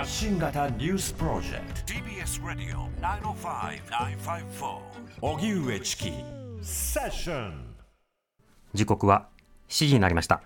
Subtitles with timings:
[0.00, 1.92] 発信型ニュースプロジェクト。
[1.92, 4.78] TBS ラディオ905-954
[5.20, 6.10] おぎゅうえちき
[6.62, 7.74] セッション
[8.72, 9.28] 時刻は
[9.68, 10.40] 7時になりました。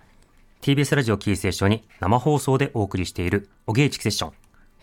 [0.61, 4.33] TBS ラジオキーセッションに生放送でお送りしているおぎえちきセッション。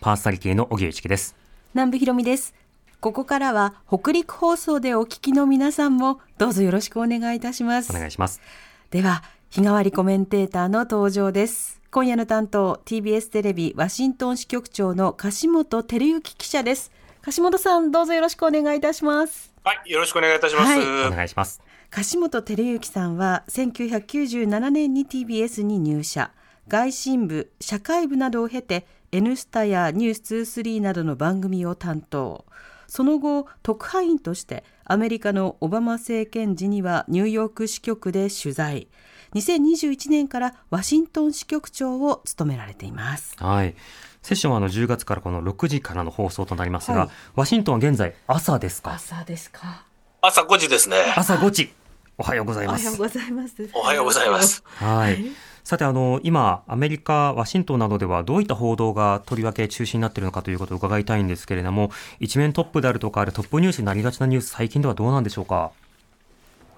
[0.01, 1.35] パーソナリティのおぎえちきです。
[1.75, 2.55] 南部ひろみです。
[2.99, 7.91] ここからは北陸放送でお聞きの皆さんもどうぞよろしくお願いいたします。
[7.91, 8.41] お願いします。
[8.89, 9.21] では
[9.51, 16.91] 日替わりコメンテーターの登場です今夜の担当 TBS テレビワシントン支局長の樫本照之記者です。
[17.21, 19.53] 樫本さんどうぞよろしくお願いいたします。
[19.63, 20.71] はい、よろしくお願いいたします。
[20.71, 21.07] はい。
[21.07, 21.61] お願いします。
[21.91, 26.31] 樫本照之さんは1997年に TBS に入社。
[26.67, 32.45] 外信部社会部などを経て「N スタ」や「ニュース2 3などの番組を担当。
[32.87, 38.87] その後特派員としてアメリカのオバマ政権時にはニューヨーク支局で取材
[39.35, 43.35] 2021年からワシントン支局長を務められています。
[43.37, 43.75] はい。
[44.21, 47.09] セッションはあの10月からこの6時からの放送となりますが、はい。
[47.35, 48.93] ワシントンは現在朝ですか？
[48.93, 49.85] 朝ですか。
[50.21, 50.97] 朝5時ですね。
[51.17, 51.73] 朝5時。
[52.17, 53.69] おはようございおはようますございます。
[53.73, 54.63] おはようございます。
[54.65, 55.25] はい。
[55.63, 65.71] さてあの今アメリカワシントンなどではどういった報道がとりわけ中心になっているのかということを伺いたいんですけれども一面トップであるとかあるトップニュースになりがちなニュース最近ではどうなんでしょうか？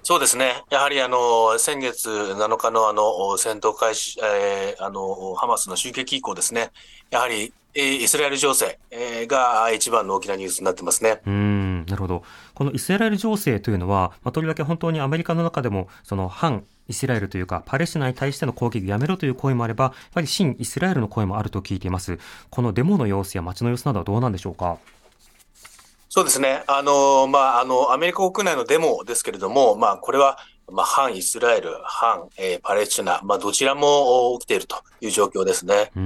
[0.08, 0.62] そうですね。
[0.70, 6.70] やはりあの、先月7日のあの、戦闘開始、えーあの、ハマスの襲撃以降ですね。
[7.10, 8.78] やはり、イスラエル情勢
[9.26, 11.20] が一番の大きなニュースになってますね。
[11.26, 12.22] うんなるほど。
[12.54, 22.20] このイスラエル情勢というのは、まあ、とりわけ本当にアメリカの中でも、その反イスラエルというか、パレスチナに対しての攻撃をやめろという声もあれば、やはり新イスラエルの声もあると聞いています。
[22.50, 24.78] このデモの様子や街の様子などはどうなんでしょうか？
[26.16, 26.62] そうですね。
[26.66, 30.38] あの、まあ、あの、アメリカ国内のデモですけれども、まあ、これは、
[30.72, 35.90] まあ、反イスラエル、反、えーパレスチナ、まあ、どちらもお起きているという状況ですね。
[35.94, 35.98] あ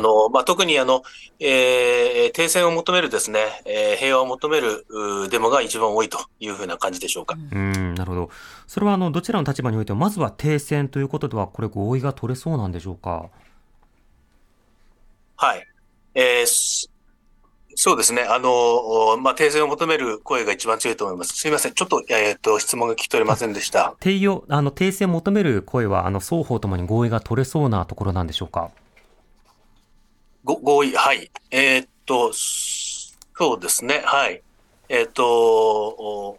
[0.00, 1.02] の、まあ、特にあの、
[1.38, 7.34] えー停戦を求めるですね、えー平和を求めるうーデモが一番多いというふうな感じでしょうか。
[7.34, 8.30] うーんなるほど。
[8.66, 13.26] それはあのどちらの立場においても、まずは停戦ということでは、これ合意が取れそうなんでしょうか？
[15.36, 15.66] はい。
[16.14, 16.90] えーす
[17.80, 18.22] そうですね。
[18.22, 21.36] あの、おまあ、停戦を求める声が一番強いと思います。
[21.36, 21.74] すみません。
[21.74, 23.94] ちょっと、えーっと、質問が聞き取れませんでした。
[24.00, 28.72] 停用あの停戦を求める声は、あの双方ともに合意が取れそうなところなんでしょうか？
[30.42, 31.30] ご合意、はい。
[31.52, 34.02] えーっと、すそうですね。
[34.04, 34.42] はい。
[34.88, 36.38] えーっと、お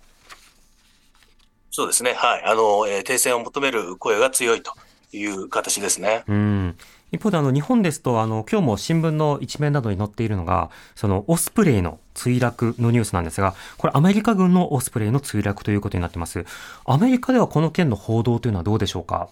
[1.71, 2.15] そうですね。
[2.15, 2.43] はい。
[2.43, 4.73] あの、えー停戦を求める声が強いと
[5.13, 6.25] いう形ですね。
[6.27, 6.77] うん。
[7.11, 16.45] 一方であの日本ですとあの今日も新聞の一面などに載っているのがそのオスプレイの墜落のニュースなんですがこれアメリカ軍のオスプレイの墜落ということになってます。
[16.85, 19.29] アメリカではこの件の報道というのはどうでしょうか？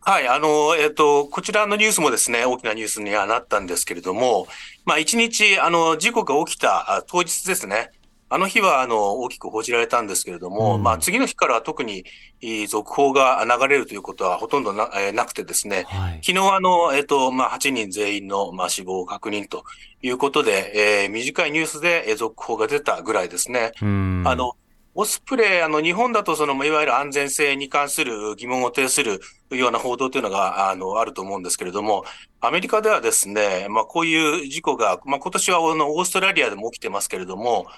[0.00, 4.46] はい、あの、えっ、と、こちらのニュースもですね、大きなニュースにはなったんですけれども、
[4.86, 7.90] まあ、一日、あの、事故が起きた当日ですね、
[8.30, 10.82] あの日は、あの、大きく報じられたんですけれども、うん。
[10.82, 12.04] まあ、次の日からは特に、
[12.42, 16.20] えー続報が流れるということはほとんどな,、えーなくてですね、はい。
[16.22, 19.64] 昨日、あの、えっ、と、まあ、8人全員の、まあ、死亡確認と
[20.02, 23.72] いうことで、えー短いニュースでえー続報が出たぐらいですね。
[23.80, 24.22] うん。
[24.26, 24.52] あの、
[24.94, 32.04] オスプレイ、あの、日本だとその、いわゆる安全性に関する疑問を呈するような報道というのが、あの、あると思うんですけれども、
[32.40, 37.68] アメリカではですね、まあ、こういう事故が、まあ、今年はあの、オーストラリアでも起きてますけれども、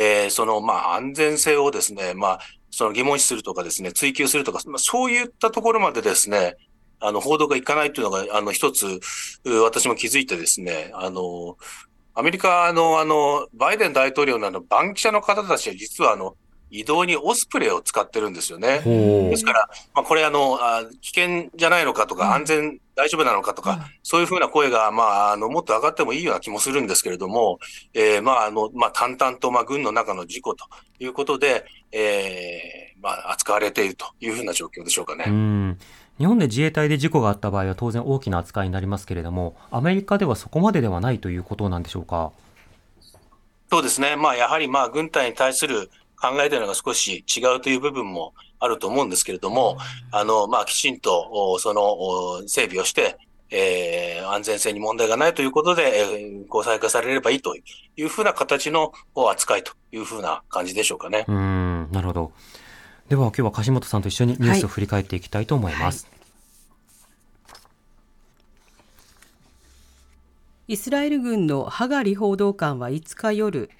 [0.00, 6.54] えーその、まあ、安全性をですね、まあ、その疑問視するとかですね、追求するとか、まあ、そういったところまでですね、
[7.00, 9.00] あの、報道がいかないというのが、あの、一つ、
[9.44, 11.56] 私も気づいてですね、あの、
[12.14, 16.36] アメリカの、あの、バイデン大統領のあの、番記者の方たちは実はあの、
[16.70, 18.80] 移動にオスプレイを使ってるんですよね。
[18.80, 27.58] ですから、まあ、これあの、あ危険じゃないのかとか、安全大丈夫なのかとか、そういうふうな声が、まあ、あの、もっと上がってもいいような気もするんですけれども、
[27.94, 30.64] えーまあ、あの、まあ、淡々と、まあ、軍の中の事故と
[30.98, 35.24] いうことで、えーまあ、扱われているというふうな状況でしょうかね。
[35.26, 35.78] うん
[36.18, 42.32] 日本で自衛隊で事故があった場合は当然大きな扱いになりますけれども、アメリカではそこまでではないということなんでしょうか？
[43.70, 44.16] そうですね。
[44.16, 49.78] まあ、やはり、まあ、軍隊に対する、考えているのが少し違うという部分もあると思うんですけれども、
[50.10, 53.18] あの、まあ、きちんと、その、整備をして、
[53.50, 57.62] えー、安全性に問題がないということで、えー、こう再開されればいいとい
[58.02, 61.24] うふうな形の扱いというふうな感じでしょうかね。
[61.28, 62.32] うん、なるほど。
[63.08, 66.04] では今日は樫本さんと一緒にニュースを振り返っていきたいと思います。
[66.04, 66.18] はいはい
[70.70, 73.70] イスラエル軍のハガリ報道官は5日夜、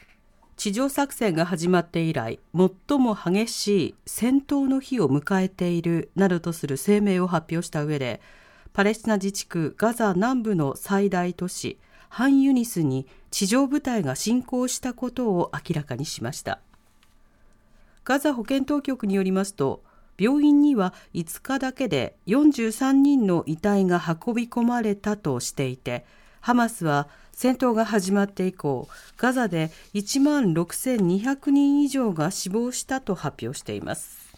[0.59, 8.21] 地上作戦が始まって以来、最も激しい戦闘の日を迎えているなどとする声明を発表した上で、
[8.73, 11.79] パレスチナ自治区ガザ南部の最大都市
[12.09, 16.59] ハンユニスに地上部隊が侵攻したことを明らかにしました。
[18.05, 19.85] ガザ保健当局によりますと
[20.19, 26.05] 病院には5日だけで43人の遺体が運び込まれたとしていて
[26.41, 27.09] ハマスは
[27.41, 34.35] 戦闘が始まって以降ガザで1万6200人以上が死亡したと発表しています。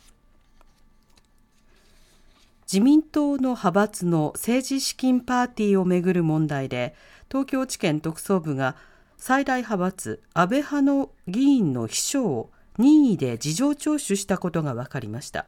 [2.71, 6.95] 自民党の派閥の政治資金パーティーをめぐる問題で
[7.31, 8.77] 東京地検特捜部が
[9.17, 15.47] 最大派閥安倍派の議員の秘書を任意で事情聴取したことが分かりました。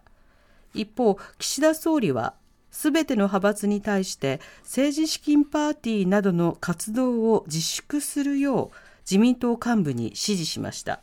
[0.72, 2.32] 一方岸田総理は
[2.72, 8.76] すべての派閥に対して政治資金パーティーなどの活動を自粛するよう
[9.08, 11.00] 自民党幹部に指示しました。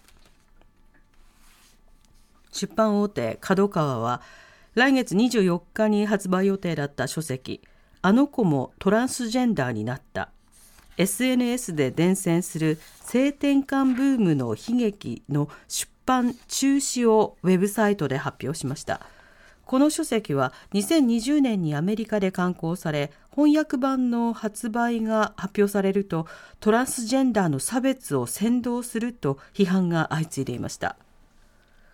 [2.51, 4.21] 出版大手角川は
[4.73, 7.61] 来月24日に発売予定だった書籍
[8.01, 10.29] 「あの子もトランスジェンダーになった」
[10.97, 19.01] SNS で伝染する性転換ブームの悲劇の出版中止をウェブサイトで発表しました。
[19.69, 26.25] この書籍は2020年にアメリカで刊行され翻訳版の発売が発表されると
[26.59, 30.95] トランスジェンダーの差別を扇動すると批判が相次いでいました。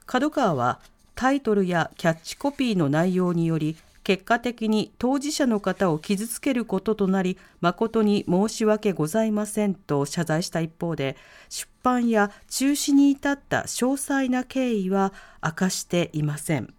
[0.06, 0.80] 角川は
[1.16, 3.76] タイトルやキャッチコピーの内容により
[4.06, 11.18] 結果的に当事者の方を傷つけることとなり誠に申し訳ございませんと謝罪した一方で
[11.50, 15.12] 出版や中止に至った詳細な経緯は
[15.44, 16.74] 明かしていません。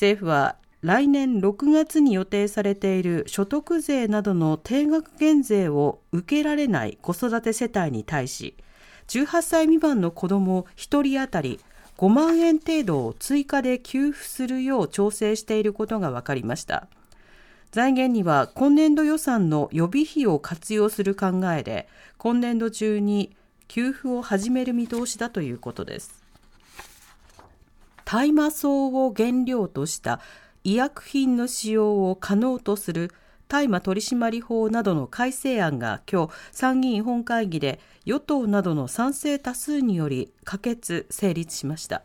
[0.00, 8.56] 政府は来年6月に予定されている所得税などの定額減税を受けられない子育て世帯に対し
[9.08, 11.60] 18歳未満の子ども1人当たり
[11.98, 16.88] 5万円程度を追加で給付するよう調整していることが分かりました。
[17.70, 23.36] 財源には今年度予算の予備費を活用する考えで今年度中に
[23.68, 26.19] 給付を始める見通しだということです。
[28.12, 30.18] 大麻草を原料とした
[30.64, 33.12] 医薬品の使用を可能とする
[33.46, 42.02] 大麻取締法などの改正案が今日参議院本会議で与党などの賛成多数により可決成立しました。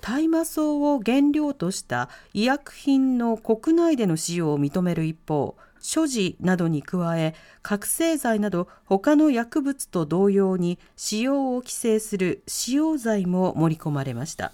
[0.00, 5.54] 大麻草を原料とした医薬品の国内での使用を認める一方
[5.86, 14.50] 所持などに加え覚醒剤など他の薬物と同様に使用を規制する使用罪も盛り込まれました。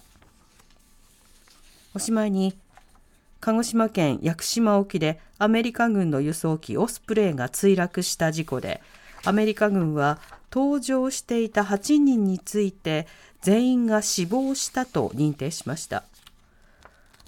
[1.95, 2.55] おしまいに
[3.39, 8.83] 鹿児島県屋久島沖でアメリカ軍の輸送機オスプレイが墜落した事故で
[9.25, 10.19] アメリカ軍は
[10.51, 13.07] 搭乗していた8人について
[13.41, 16.03] 全員が死亡したと認定しました。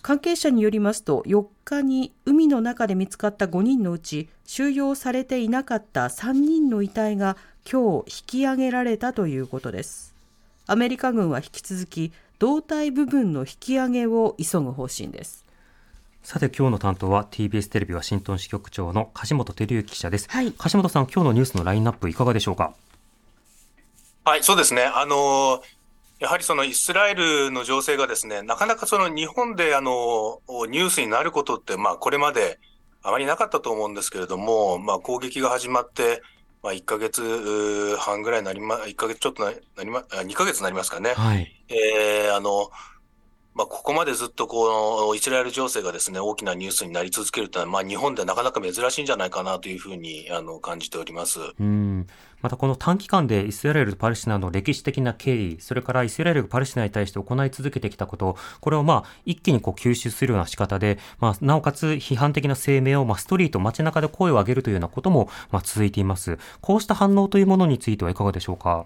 [0.05, 7.37] 関係者によりますと4日に海の中で見つかった5人のうち収容されていなかった3人の遺体が
[7.67, 10.13] 今日引き上げられたということです
[10.67, 15.43] アメリカ軍は引き続き胴体部分の引き上げを急ぐ方針です
[16.21, 20.27] さて今日の担当は TBS テレビワシントン支局長の梶本照之記者です。
[20.29, 22.73] はい、梶本さん、今日のニュースのラインナップいかがでしょうか？
[24.23, 24.83] はい、そうですね。
[24.83, 25.61] あの
[26.19, 32.59] やはりそのイスラエルの情勢がですね、なかなかその日本であのニュースになることって、まあこれまで
[33.03, 36.21] あまりなかったと思うんですけれども、まあ攻撃が始まって、
[36.63, 39.51] まあ1ヶ月半ぐらいなりま、1ヶ月ちょっとな
[39.83, 41.13] りま、2ヶ月になりますかね。
[41.15, 41.51] はい。
[41.67, 42.69] えー、あの、
[43.55, 51.39] まあ、ここまでずっとこのイスラエル情勢がですね、大きなニュースになり続けるというのは、まあ、日本ではなかなか珍しいんじゃないかなというふうにあの感じております。
[51.57, 52.05] うん
[52.41, 66.37] またこの短期間でイスラエルとパレスチナの歴史的な経緯、それからイスラエルがパレスチナに対して行い続けてきたこと、これをまあ一気にこう吸収するような仕方で、まあ、なおかつ批判的な声明をまあストリート、街中で声を上げるというようなこともまあ続いています。
[66.61, 68.85] こうした反応というものについてはいかがでしょうか？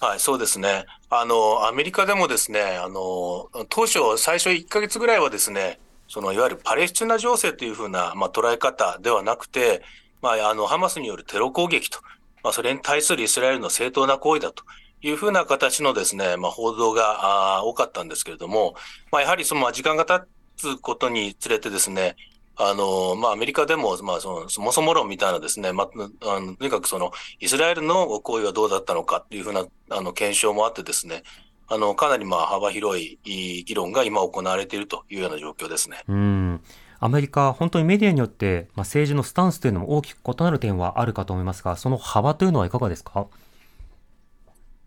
[0.00, 0.84] はい、そうですね。
[1.10, 9.82] あの、アメリカでもですね、あの、当初、最初1ヶ月ぐらいはですね、その、いわゆるパレスチナ情勢というふうな、まあ、捉え方ではなくて、
[10.20, 12.00] まあ、あの、ハマスによるテロ攻撃と、
[12.42, 14.64] まあ、それに対するイスラエルの正当な行為だと
[15.00, 18.74] いうふうな形のですね、まあ、報道が多かったんですけれども、
[19.10, 20.26] まあ、やはりその、時間が経
[20.58, 22.16] つことにつれてですね、
[22.58, 25.88] あの、まあ、アメリカでも、まあ、その、そもそも論みたいなですね、まあ、
[26.36, 31.22] あのとにかくその、イスラエルの行為はどうだったのかっていうふうな、あの、検証もあってですね、
[31.68, 36.02] あの、かなりまあ、幅広い議論が今行われているというような状況ですね。
[36.08, 36.60] うん
[37.00, 43.28] アメリカ、本当にメディアによって、まあ、政治のスタンスというのも大きく異なる点はあるかと思いますが、その幅というのはいかがですか？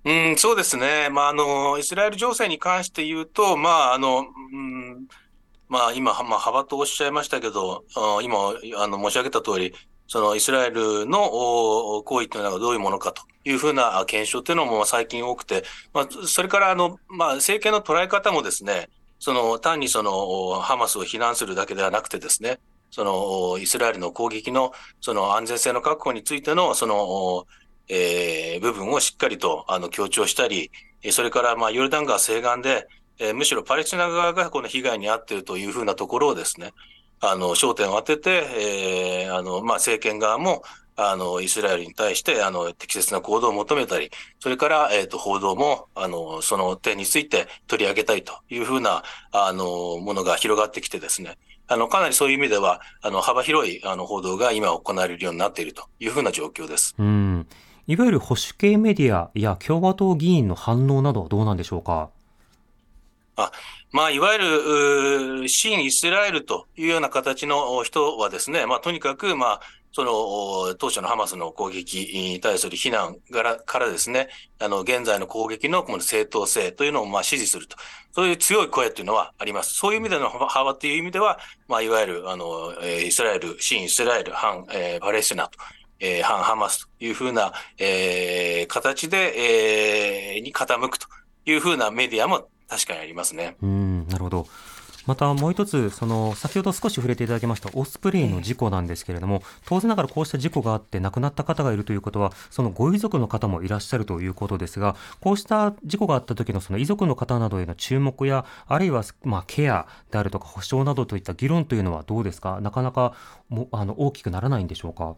[0.03, 1.07] うん、そうですね。
[1.09, 5.07] まあ、あの、イスラエル情勢に関して言うと、まあ、あの、うん、
[5.71, 7.85] まあ、今、まあ、幅とおっしゃいましたけど、
[8.21, 8.37] 今、
[8.77, 9.73] あの、申し上げた通り、
[10.05, 15.63] そのイスラエルの行為というのはどういうものかというふうな検証というのも最近多くて、
[15.93, 22.59] まあ、それからあの、まあ、政権の捉え方もですね、その単にそのハマスを非難するだけではなくてですね、
[22.89, 27.45] そのイスラエルの攻撃のその安全性の確保についてのその、
[27.87, 30.69] えー、部分をしっかりとあの強調したり、
[31.11, 32.89] それからまあヨルダン川西岸で、
[33.21, 36.73] えー、むしろパレスチナ側がこの被害に遭っているというふうなところをですね、
[37.19, 40.63] あの焦点を当てて、えー、あのまあ政権側も
[40.97, 51.37] あの、イスラエルに対して、あの、適切な行動を求めたり、それから、えっ、ー、と、報道も、あの、その点について取り上げたいというふうな、あの、ものが広がってきてですね、
[51.67, 56.93] あの、かなりそういう意味では、あの、幅広い、あの、報道が今行われるようになっているというふうな状況です。
[56.99, 57.47] うん。
[57.87, 62.09] いわゆる保守系メディアや共和党議員の反応などはどうなんでしょうか？
[63.45, 63.51] あ
[63.91, 64.39] まあ、いわゆ
[65.41, 69.61] る、新イスラエルというような形の人はですね、まあ、とにかく、まあ、
[69.93, 73.17] その、当初のハマスの攻撃に対する非難
[73.65, 74.29] からですね、
[74.59, 77.75] あの、現在の攻撃のこの正当性というのをまあ支持すると。
[78.13, 79.73] そういう強い声というのはあります。
[79.73, 85.59] そういう意味での幅という意味では、まあ、いわゆる、あの、イスラエル、新イスラエル、反、えー、パレスチナと、
[85.99, 91.07] えー、反ハマスというふうな、えー、形で、えー、に傾くと
[91.45, 93.57] いうふうなメディアも確かにありますね。
[93.61, 94.47] うん、なるほど。
[95.07, 113.13] またもう一つ、その先ほど少し触れていただきましたオスプレイの事故なんですけれども、当然ながらこうした事故があって亡くなった方がいるということは、そのご遺族の方もいらっしゃるということですが、こうした事故があった時のその遺族の方などへの注目や、あるいはまあケアであるとか保障などといった議論というのはどうですか、なかなか
[113.49, 115.15] もあの大きくならないんでしょうか？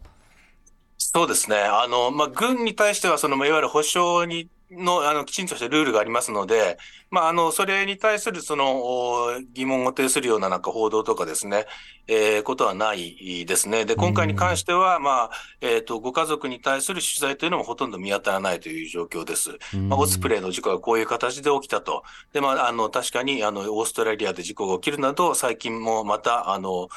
[0.96, 1.58] そうですね。
[1.58, 6.78] あの、まあ、軍に対しては、その、いわゆる保障にの、あの、きちんとしたルールがありますので、
[7.10, 11.66] まあ、あの、それに対する、その、疑問を呈するようななんか報道とかですね、
[12.06, 13.84] えー、ことはないですね。
[13.84, 15.30] で、今回に関しては、まあ、
[15.60, 19.50] えっ、ー、と、ご家族に対する取材というのもほとんど見当たらないという状況です。
[19.76, 22.02] まあ、オスプレイの事故がこういう形で起きたと。
[22.32, 26.88] で、まあ、あの、確かに、あの、オーストラリアで事故が起きるなど、最近もまた、あの、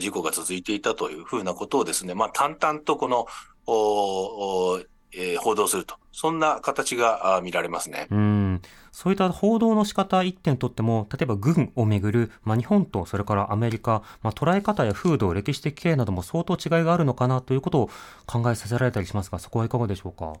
[0.00, 3.26] 事故が続いていたというふうなことをですね、まあ、淡々とこの、
[3.68, 4.80] おお
[5.16, 5.96] えー、報道すると。
[6.12, 8.06] そんな形が見られますね。
[8.10, 8.62] うん。
[8.92, 17.90] そういった報道の仕方一点とっても、例えば軍をめぐる、まあ、日本とそれからアメリカ、まあ、捉え方や風土、歴史的経緯なども相当違いがあるのかなということを
[18.26, 20.34] 考えさせられたりしますが、そこはいかがでしょうか？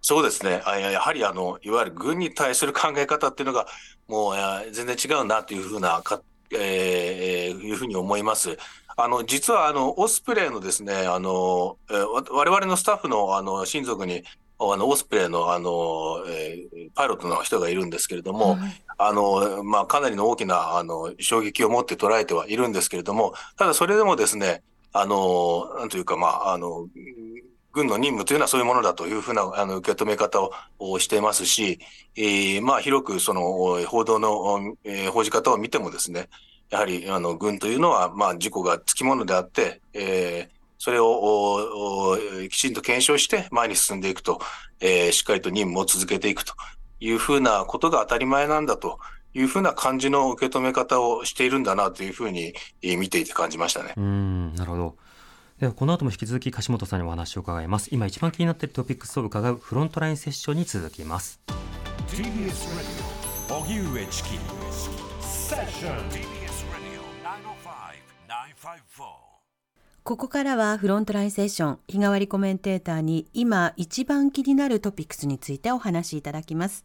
[0.00, 0.62] そうですね。
[0.66, 3.66] やはりあの、いわゆる軍に対する考え方っていうのが、
[4.08, 4.34] もう
[4.72, 6.22] 全然違うなというふうなか、
[6.54, 8.58] えー、いうふうに思います。
[8.96, 14.24] あの、実は、あの、オスプレイのですね、あの、えー、我々のスタッフの、あの、親族に、
[14.58, 26.86] あの、オスプレイの、あの、えー、パイロットの人がいるんですけれども、はい、あの、まあ、かなりの大きな、あの、衝撃を持って捉えてはいるんですけれども、ただそれでもですね、あの、なんというか、まあ、あの、
[27.72, 30.40] 軍の任務というのはそういうものだというふうなあの受け止め方
[30.78, 31.80] をしていますし、
[32.16, 36.28] えー、まあ広くその報道の、えー、報じ方を見てもですね、
[36.72, 42.18] やはり、あの、軍というのは、まあ、事故がつきものであって、えー、それを
[42.50, 44.40] きちんと検証して前に進んでいくと、
[44.80, 46.54] えー、しっかりと任務を続けていくと
[46.98, 48.98] いうふうなことが当たり前なんだと
[49.34, 53.92] いうふうな感じの受け止め方をしているんだなというふうに見ていて感じましたね。
[53.96, 54.96] うん、なるほど。
[55.60, 57.90] ではこの後も引き続き樫本さんにお話を伺います。
[57.92, 61.38] 今一番気になっているトピックスを伺うフロントラインセッションに続きます。
[62.08, 63.12] TBS
[63.48, 64.30] 荻上チキ
[65.20, 66.41] セッション
[70.04, 76.84] ここからはフロントラインセッション日替わりコメンテーターに今一番気になるトピックスについてお話しいただきます。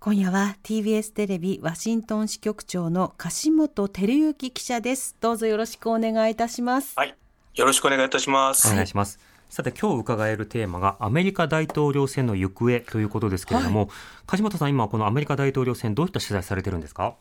[0.00, 5.16] 今夜は TBS テレビワシントン支局長の樫本照之記者です。
[5.20, 6.94] どうぞよろしくお願いいたします。
[6.96, 7.14] はい。
[7.54, 8.66] よろしくお願いいたします。
[8.70, 9.20] お願いします。
[9.48, 13.88] さて今日伺えるテーマがアメリカ大統領選の行方ということですけれども、はい、
[14.26, 17.14] 梶本さん今このアメリカ大統領選どういった取材されてるんですか？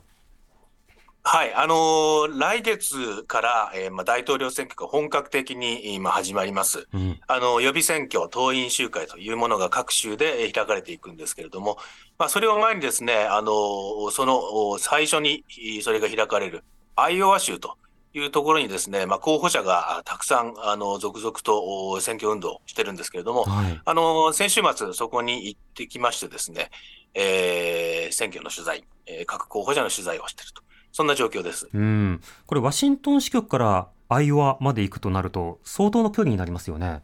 [1.28, 6.88] はい、あのー来月から、えーまあ、大統領選挙が本格的に今始まります。
[6.94, 7.20] うん。
[7.28, 11.78] あの、予備選挙、党員集会というものが各州でえー開かれていくんですけれども、
[12.20, 16.64] まあ、それを前にですね、あのーそのお最初にいそれが開かれる
[16.96, 17.76] アイオワ州と
[18.14, 23.82] いうところにですね、まあ、候補者があたくさん、あの、続々とお選挙運動をしてるんですけれども、はい。
[23.84, 26.70] あの、先週末そこに行ってきましてですね、
[27.16, 30.65] えー選挙の取材、えー各候補者の取材をしていると。
[30.96, 31.68] そんな状況です。
[31.74, 32.22] うん。
[32.46, 37.04] これ、ワシントン支局からアイオワまで行くとなると、相当の距離になりますよね。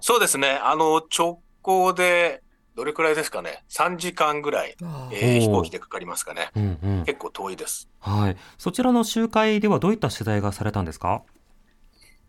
[0.00, 0.58] そうですね。
[0.62, 2.42] あの、直行で、
[2.74, 3.62] どれくらいですかね。
[3.68, 4.74] 3時間ぐらい、
[5.12, 6.50] えー飛行機でかかりますかね。
[6.56, 7.04] うんうん。
[7.04, 7.90] 結構遠いです。
[8.00, 8.36] はい。
[8.56, 11.22] そちらの集会ではどういった取材がされたんですか？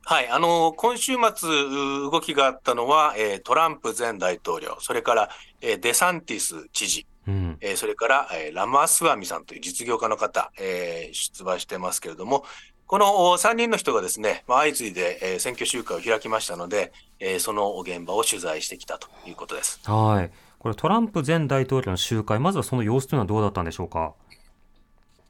[0.03, 0.27] はい。
[0.27, 5.29] あの、今週末、う動きがあったのは、えートランプ前大統領、それから、
[5.61, 7.57] えーデサンティス知事、うん。
[7.61, 12.43] えーそれから、えーラマスワミさんという実業家の方、えー出馬してますけれども、
[12.87, 13.05] この
[13.37, 19.79] 3人の人がですね、まあ、相次いで、えー選挙集会を開きましたので、えーその現場を取材してきたということです。
[19.89, 20.31] はい。
[20.59, 24.13] これ、トランプ前大統領の集会、まずはその様子というのはどうだったんでしょうか？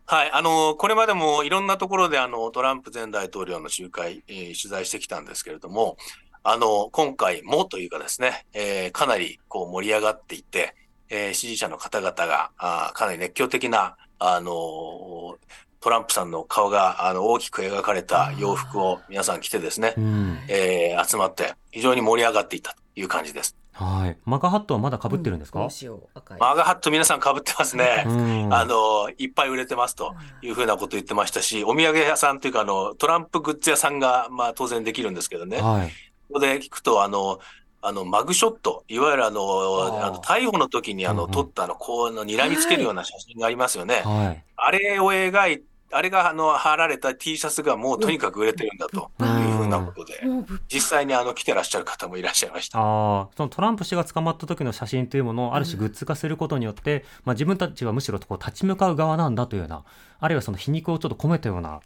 [0.08, 5.98] はい、あの、これまでもいろんなところであの、トランプ前大統領の集会、えー取材してきたんですけれども、
[6.44, 10.76] あの、今回もというかですね、えーかなりこう盛り上がっていて、
[11.10, 15.36] えー支持者の方々が、あーかなり熱狂的な、あのー
[15.82, 20.40] トランプさんの顔があの大きく描かれた洋服を皆さん着てですねう、ん。
[20.48, 23.56] えー集まって非常に盛り上がっていたという感じです。
[23.74, 24.18] はい。
[24.26, 28.04] マガハットはまだ被ってるんですか、どうしよう赤いマーガハット皆さん被ってますね。
[28.08, 28.54] うん。
[28.54, 35.60] あの、いっぱい売れてますというふうなこと言ってましたし、お土産屋さんというか、あの、トランプグッズ屋さんが、まあ当然できるんですけどね。
[35.60, 35.92] こはい。
[36.32, 37.40] こで聞くと、あの、
[37.88, 44.02] あの、マグショット、いわゆるあの、あの逮捕の時にあの、うんうん撮ったあの、こう、あの、睨みつけるような写真がありますよね。
[44.04, 44.44] はい。
[44.56, 50.20] あれを描いあれがあの、貼られた T シャツがもうとにかく売れてるんだとうんいうふうなことで、
[50.68, 52.80] 実際にあの、来てらっしゃる方もいらっしゃいました。
[52.80, 59.84] ああ、そのトランプ氏が捕まった時の写真というものをある種グッズ化することによって、まあ自分たちはむしろこう立ち向かう側なんだというような、
[60.20, 61.82] あるいはその皮肉をちょっと込めたような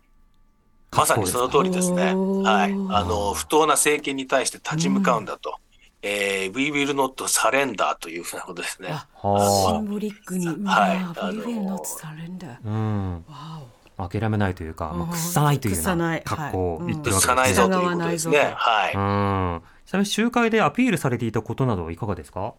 [0.91, 2.13] まさにその通りですね。
[2.13, 2.71] はい。
[2.89, 5.55] あの、不当な政権に対して立ち向かうんだと。
[6.01, 8.89] えー、We will not surrender というふうなことですね。
[8.89, 10.47] シンボリックに。
[10.47, 12.57] はいわああの We will not surrender.
[12.63, 13.25] うん。
[13.97, 17.67] わ諦めないというか、まあ、うん屈さないというような屈さない格好を言ってるわけさないですね。
[17.67, 18.53] ぞということですね。
[18.55, 18.93] はい。
[18.93, 19.61] うん。
[19.85, 22.53] ちなみに集会でアピールされていたことなどはいかがですか？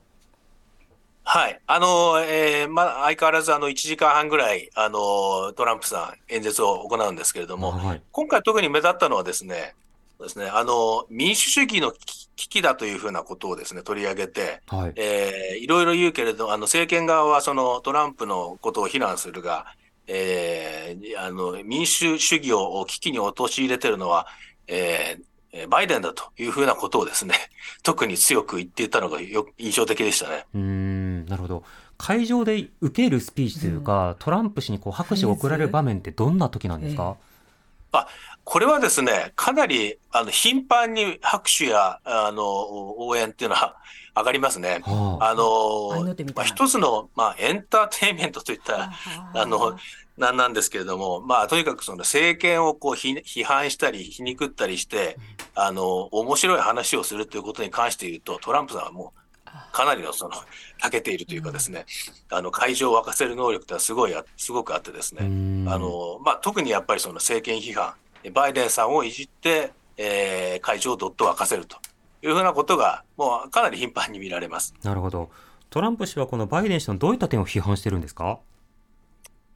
[1.23, 1.61] はい。
[1.67, 8.03] あの、えーまあ、相変わらずあの、1時間半ぐらい、あの、トランプさん演説を行うんですけれども、はい。
[8.11, 9.75] 今回特に目立ったのはですね、
[10.19, 14.93] そうですね、あの、民主主義の危危機だというふうなことをですね、取り上げて、はい。
[14.97, 19.67] えーいろいろ言うけれど、あの、政権側はそのトランプのことを非難するが、
[20.07, 24.27] えーあの、民主主義を危機に陥れてるのは、
[24.67, 25.23] えー
[25.53, 27.35] えーバイデンだというふうなことをですね、
[27.83, 30.47] 特に強く言っていたのがよ印象的でしたね。
[30.55, 31.65] うーん、なるほど。
[31.99, 37.19] 会場で受けるスピーチというか、トランプ氏にこう拍手を送られる場面ってどんな時なんですか、
[38.45, 42.43] これはですね、かなり、あの、頻繁に拍手や、あの、
[42.99, 43.77] 応援っていうのは
[44.17, 44.81] 上がりますね。
[44.83, 45.91] はあ、あの
[46.35, 48.91] まあ、一つの、まあ、エンターテインメントといったら、
[49.35, 49.79] あの、
[50.17, 55.17] なんなんですけれども、まあ、とにかくその政権をこうひ批判したり、皮肉ったりして、
[55.55, 59.20] あの、面白い話をするということに関して言うと、トランプさんはもう、
[59.73, 60.35] かなりのその、
[60.83, 61.87] 長けているというかですね、
[62.31, 67.95] あの、会場を沸かせる能力ってすごいあ、すごくあってですね、んあの、まあ、特にやっぱりその政権批判、
[68.33, 71.77] バイデンさんをいじって、えー会場をどっと沸かせると
[72.23, 74.75] いうふうなことが、もうかなり頻繁に見られます。
[74.83, 75.31] なるほど。
[75.71, 78.39] トランプ氏はこのバイデン氏のどういった点を批判してるんですか？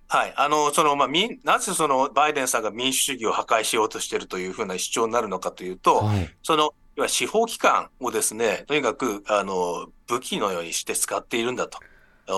[0.09, 0.35] はい。
[0.37, 6.31] あの、その、まあ、み、なぜその、バイデンさんが民主主義を破壊しようとしているというふうな主張になるのかというと、はい。
[6.43, 11.79] その、要は司法機関をですね、とにかく、あの、武器のようにして使っているんだと。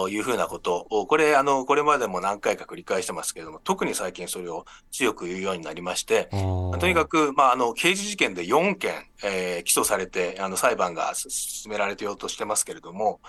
[0.09, 6.25] いうふうなことを、これ、あの、これまでも何回か繰り返してますけれども、特に最近それを強く言うようになりまして、
[6.73, 13.21] ととにかく、まあ、あの、刑事事件で4件、えー起訴されて、あの、裁判が進められてようとしてますけれども、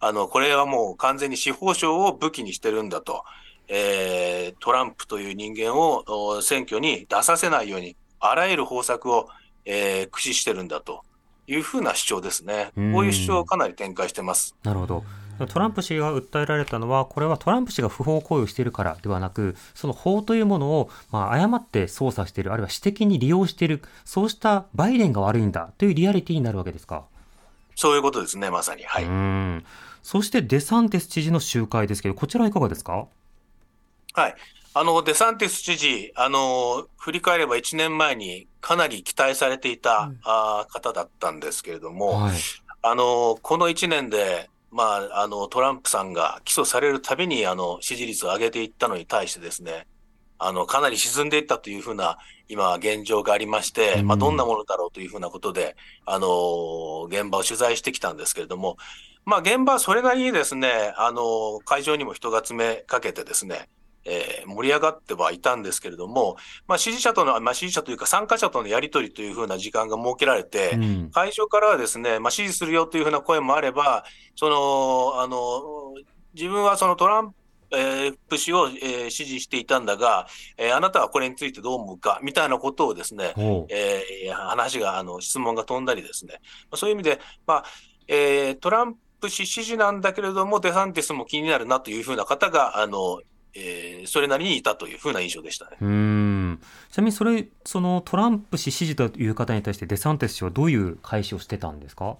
[0.00, 3.22] あの、これはもう完全に司法省を武器にしてるんだと、
[3.68, 9.28] えートランプという人間をお選挙に出させないように、あらゆる方策を、
[9.66, 11.02] えー駆使してるんだと
[11.46, 12.70] いうふうな主張ですね。
[12.76, 14.54] うんこういう主張をかなり展開してます。
[14.62, 15.04] なるほど。
[15.48, 27.04] トランプ氏が訴えられたのは、これはトランプ氏が不法行為をしているからではなく、その法というものを、まあ、誤って操作している、あるいは私的に利用している、そうしたバイデンが悪いんだというリアリティになるわけですか？
[27.74, 28.84] そういうことですね、まさに。
[28.84, 29.64] はい。
[30.02, 33.06] そしてデサンティス知事の集会ですけど、こちらはいかがですか？
[34.14, 34.34] はい。
[34.78, 42.32] あの、デサンティス知事、あの、振り返れば1年前にかなり期待されていた、うん、あ方だったんですけれども、はい、
[42.82, 49.86] あの、この1年で、まあ、あの、トランプさんが起訴されるたびに、あの、支持率を上げていったのに対してですね、
[50.38, 58.76] あの、かなり沈んでいったというふうな、今、現状がありまして、うん、まあ、どんなものだろうというふうなことで、あの、現場を取材してきたんですけれども、
[59.24, 63.70] まあ、現場はそれなりにですね、あの、会場にも人が詰めかけてですね、
[64.06, 75.94] えー、盛り上がってはいたんですけれども、まあ、支持者との、まあ、支持者というか参加者とのやり取りというふうな時間が設けられて、うん、会場からはですね、まあ、支持するよというふうな声もあれば、その、あの、
[76.34, 77.36] 自分はそのトランプ
[77.72, 83.34] えー、プ氏を、えー、支持していたんだが、えー、あなたはこれについてどう思うかみたいなことをですね、
[83.68, 86.40] えー、話が、あの、質問が飛んだりですね、
[86.74, 87.64] そういう意味で、まあ、
[88.08, 93.20] えー、トランプ氏支持なんだけれども、デサンティスも気になるなというふうな方が、あの、
[93.58, 95.78] えー、それなりにいたというふうな印象でしたね。
[95.80, 102.16] うんちなみにそれ、そのトランプ氏支持という方に対して、デサンティス氏はどういう返しをしてたんですか？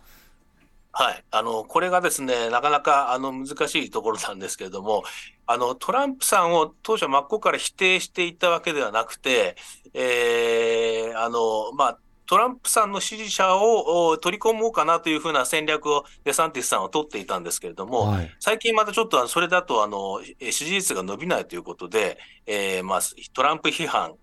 [0.93, 1.25] はい。
[1.31, 5.05] あの、これがですね、なかなか、あの、難しいところなんですけれども、
[5.47, 9.57] あの、トランプさんを当初真っ向から否定していたわけではなくて、
[9.93, 23.01] えー、あの、まあ、トランプさんの支持者を取り込もうかなというふうな戦略をデサンティスさんは取っていたんですけれども、はい、最近またちょっとそれだとあの支持率が伸びないということで、えー、まあ
[23.33, 24.15] トランプ批判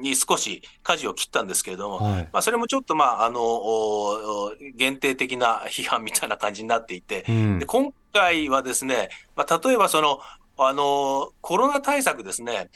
[0.00, 10.20] に少し舵を切ったんですけれども、はい、まあ、それもちょっと、まあ、あの限定的な批判みたいな感じになっていて、うん、で今回はですね、まあ、例えばその
[10.58, 12.68] あのコロナ対策ですね、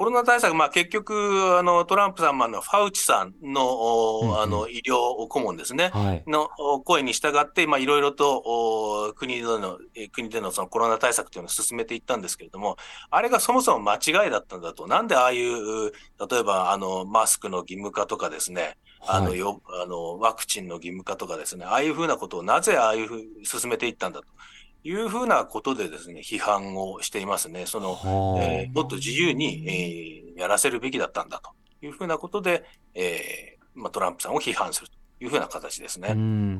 [0.00, 6.48] コロナ対策、まあ、結局、あのトランプさんのファウチさんのうんうん、あの医療顧問ですね、はい、の
[6.86, 9.78] 声に従って、まあ、いろいろと国での
[10.12, 12.78] 国でのそのコロナ対策というのを進めていったんですけれども、
[13.10, 15.92] あれがそもそも間違いだったんだと、なんでああいう、
[16.30, 24.28] 例えばあのマスクの義務化とかですね、あのよあのワクチンの義務化とかですね、ああいうふうなことをなぜああいうふうに進めていったんだと。
[24.82, 27.66] いうふうなことでですね、批判をしていますね。
[27.66, 27.98] その、
[28.40, 29.64] えー、もっと自由に、
[30.34, 31.52] えー、やらせるべきだったんだと
[31.84, 32.64] いうふうなことで、
[32.94, 35.00] えー、まあ、トランプさんを批判すると。
[35.22, 36.16] いうふうな形ですね。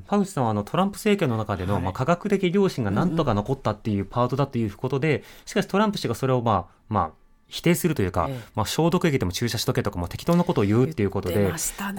[0.06, 7.12] パウチさんはあのトランプ政権の中での、はい、まあ、科学的良心がなんとか残ったっていうパートだということで、しかしトランプ氏がそれをまあ、まあ、
[7.50, 11.52] 否定するというか、ええ、まあ、消毒液でも注射しとけとかも適当なことを言うっていうことで、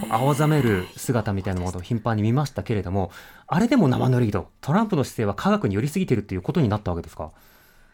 [0.08, 3.12] 青ざめる姿みたいなものを頻繁に見ましたけれども、
[3.46, 7.30] あれでも生ぬるいと、トランプの姿勢は科学に寄りすぎてるっていうことになったわけですか？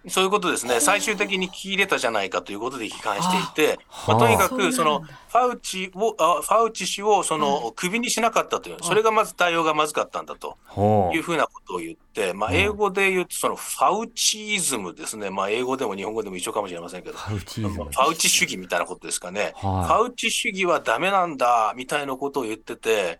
[0.07, 10.57] そういうことですね、最終的に聞き入れたじゃないかということで批判していて、まあ、とにかくそのファウチをあファウチ氏をそのクビにしなかったという、それがまず対応がまずかったんだと
[11.15, 23.19] いうふうなことを言って、まあ、英語で言うと、そのファウチイズムですね、まあ、英語でも日本語でも一緒かもしれませんけど、ファウチ主義みたいなことですかね、ファウチ主義はだめなんだみたいなことを言ってて、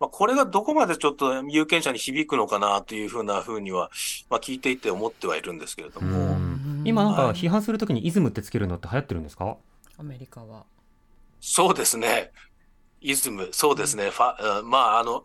[0.00, 3.90] まあ、これがどこまでちょっと有権者に響くのかなというふうなふうには、
[4.30, 6.38] まあ、聞いていて思ってはいるんですけれども。
[6.82, 9.58] 今なんか批判するときにイズムってつけるのって流行ってるんですか？
[9.98, 10.64] アメリカは。
[11.40, 12.30] そうですね。
[13.00, 14.10] イズム、そうですね。
[14.10, 15.24] ファまあ、あの、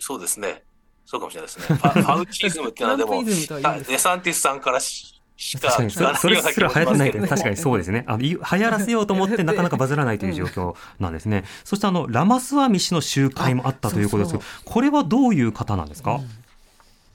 [0.00, 0.64] そうですね。
[1.06, 1.76] そうかもしれないですね。
[1.76, 6.16] ファファウチイズムっていうのはでも、デサンティスさんからししか確かに。
[6.16, 8.04] それすら流行ってない確かにそうですね。
[8.06, 16.43] あの流行らせようと思ってなかなかバズらないという状況なんですね、そしてあのラマスワミ氏の集会もあったということですけどこれはどういう方なんですか、うん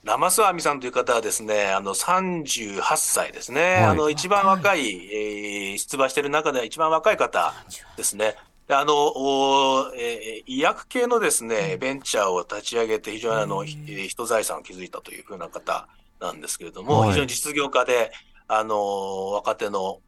[0.03, 7.53] ラマスワミさんという方はですね、あの38歳ですね、はい、あの一番若い、えー、出馬している中では一番若い方
[7.97, 8.35] ですね。
[8.71, 8.93] あの、
[9.97, 15.87] えー、医薬系のですね、ベンチャーを立ち上げて、非常にあの、人財産を築いたというふうな方
[16.19, 18.11] なんですけれども、はい、非常に実業家で、
[18.47, 20.01] あの、若手の、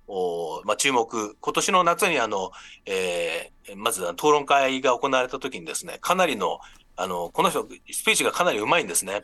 [0.65, 2.51] まあ、注目、今年の夏にあの、
[2.86, 6.60] えー、まず討論会が行われた時にですね、かなりの、
[7.01, 9.21] あの、この人、スピーチがかなりうまいんですね。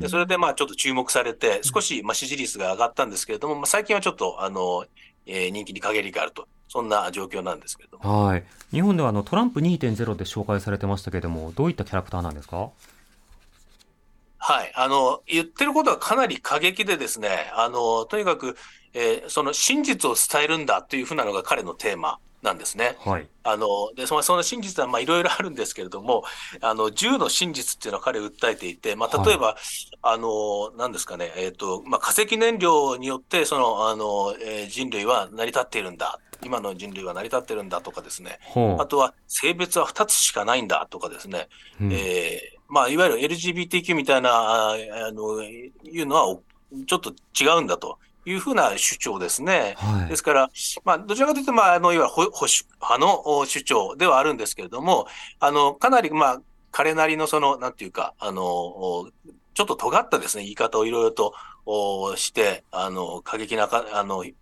[0.00, 4.84] でそれで、まあ、ちょっと注目されて、少し、まあ、支持率が上がったんですけれども、まあ、最近はちょっと、あの、
[5.26, 6.46] えー、人気に陰りがあると。
[6.66, 8.24] そんな状況なんですけれども。
[8.24, 8.44] はい。
[8.72, 12.70] 日本ではあのトランプ2.0で紹介されてましたけれども、どういったキャラクターなんですか？
[14.38, 14.72] はい。
[14.74, 18.56] あの、言ってることはかなり過激でですね、あの、とにかく、
[18.92, 22.96] えー、その真実を伝えるんだというふうなのが彼のテーマなんですね。
[23.00, 26.24] はい、あのでそのその真実はいろいろあるんですけれども、
[26.60, 29.56] あの銃の真実っていうのは彼訴えていて、まあ、例えば、はい、
[30.02, 36.20] あのなんですかね、えーとまあ、化石燃料によってそのあの、えー、人類は成り立っているんだ。
[36.42, 38.38] 今の人類は成り立ってるんだとかですね、
[38.78, 41.48] あとは性別は2つしかないんだとかですね、
[41.80, 44.76] うん、えー、まあ、いわゆる LGBTQ みたいなあ
[45.12, 46.38] のいうのは
[46.86, 49.74] ちょっと違うんだというふうな主張ですね。
[49.78, 50.50] はいですから、
[50.84, 55.06] まあ、どちらかというと、まあ、あの、いわゆる保保守派のお主張ではあるんですけれども、
[55.40, 59.08] あの、かなり、まあ、彼なりのその、なんていうか、あの、お
[59.54, 61.34] ちょっと尖ったですね、言い方をいろいろと
[61.66, 64.32] おして、あの、過激なか、あの、え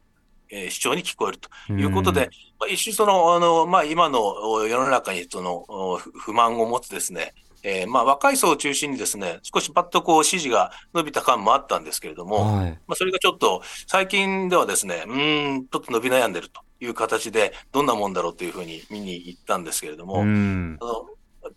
[0.67, 2.29] ー主張に聞こえるということで、
[2.61, 12.71] まあ、一種その、あの、まあ、今のお世の中にその、不満を持つですね、えーまあ、若い層を中心にですね、少しパッとこう支持が伸びた感もあったんですけれども、はい。
[12.87, 20.79] まあ、それがちょっと、最近ではですね、うーん、ちょっと伸び悩んでるという形で、どんなもんだろうというふうに見に行ったんですけれども、うん。
[20.81, 21.07] あの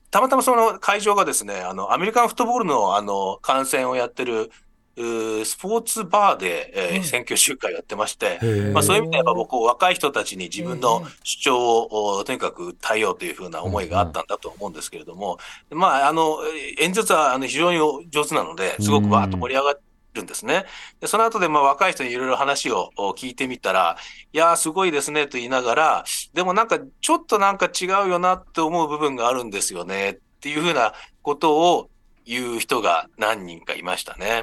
[0.09, 4.49] たまたまその会場がですね、あの、アメリカンフットボールのあの、観戦をやってる、
[4.97, 7.03] スポーツバーで、えーうん。
[7.03, 8.71] 選挙集会をやってまして、へー。
[8.71, 15.38] まあ、そういう意味では僕、若い人たちに自分のええ主張を、おとにかく訴えようというふうな思いがあったんだと思うんですけれども、
[15.69, 16.38] まあ、あの、
[16.79, 19.79] 演説はあの非常に上手なので、すごくわーっと盛り上が
[20.13, 20.65] るんですね。
[21.01, 23.97] でその後で、まあ、若い人にいろいろ話をお聞いてみたら、
[24.34, 31.89] いやー、すごいですねと言いながら、でもなんか、ちょっとなんか違うよなって思う部分があるんですよねっていうふうなことを
[32.25, 34.41] いう人が何人かいましたね。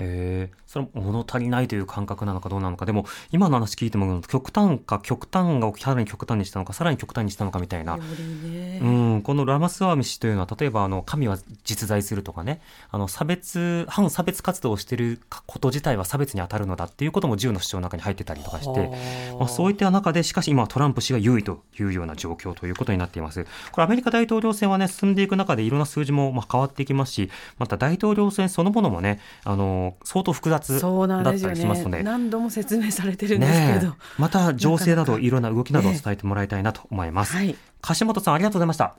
[0.73, 7.97] それは物足りないという感覚なのかどうなのか、でも今の話聞いても極端か極端がさらに極端にしたのか、さらに極端にしたのかみたいな。
[7.97, 18.91] うん、このラマスワミ氏というのは、例えばあの神は実在するとかね、あの差別、反差別活動をしていること自体は差別に当たるのだっていうことも銃の主張の中に入ってたりとかして、
[19.39, 23.45] まあ、そういった中で、しかし今はトランプ氏が優位というような状況ということになっています。
[23.73, 31.55] これアメリカ大統領選はね、進んでいく中でいろんな数字もまあ変わっていきますし、また大統領選そのものもね、あの、相当複雑だそうなんったですよね。
[31.55, 37.35] りしますので、何度も説明されてるんですけど、また情勢などいろんな動きなどを伝えてもらいたいなと思います。
[37.35, 37.57] はい。
[37.81, 38.94] 樫本さんありがとうございました。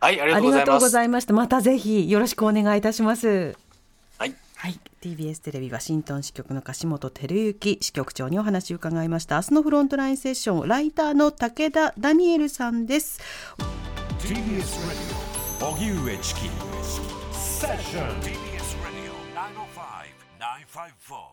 [0.00, 0.90] はい、ありがとうございます。
[0.90, 1.32] ざいました。
[1.32, 3.56] またぜひよろしくお願いいたします。
[4.18, 4.34] はい。
[4.56, 9.36] はい、TBS テレビワシントン支局の樫本照之支局長にお話を伺いました。
[9.36, 13.20] 明日のフロントラインセッションライターの武田ダニエルさんです。
[14.20, 14.62] TBS
[15.60, 16.40] Radio 荻上チキ。
[17.32, 18.41] セッション
[20.72, 21.31] five four.